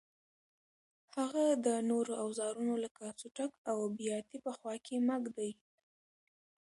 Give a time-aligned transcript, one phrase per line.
[1.15, 5.51] هغه د نورو اوزارونو لکه څټک او بیاتي په خوا کې مه ږدئ.